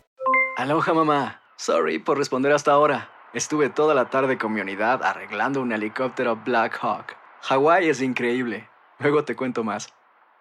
Aloha 0.57 0.93
mamá. 0.93 1.41
Sorry 1.57 1.99
por 1.99 2.17
responder 2.17 2.51
hasta 2.51 2.71
ahora. 2.71 3.10
Estuve 3.33 3.69
toda 3.69 3.93
la 3.93 4.10
tarde 4.10 4.38
con 4.38 4.53
mi 4.53 4.62
unidad 4.62 5.03
arreglando 5.03 5.62
un 5.62 5.71
helicóptero 5.71 6.39
Black 6.45 6.79
Hawk. 6.81 7.15
Hawái 7.41 7.89
es 7.89 8.01
increíble. 8.01 8.69
Luego 8.99 9.23
te 9.23 9.36
cuento 9.36 9.63
más. 9.63 9.89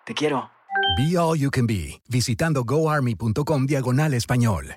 Te 0.04 0.14
quiero. 0.14 0.50
Be 0.96 1.18
All 1.18 1.38
You 1.38 1.50
Can 1.50 1.66
Be, 1.66 2.00
visitando 2.08 2.64
goarmy.com 2.64 3.66
diagonal 3.66 4.14
español. 4.14 4.76